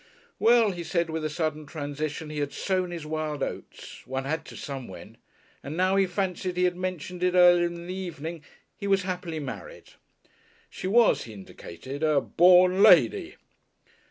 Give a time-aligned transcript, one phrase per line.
[0.39, 4.45] Well, he said with a sudden transition, he had sown his wild oats one had
[4.45, 5.17] to somewhen
[5.61, 8.43] and now he fancied he had mentioned it earlier in the evening,
[8.75, 9.91] he was happily married.
[10.71, 13.35] She was, he indicated, a "born lady."